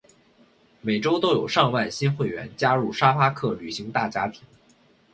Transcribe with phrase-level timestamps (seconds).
[0.81, 4.41] 每周都有上万新会员加入沙发客旅行大家庭。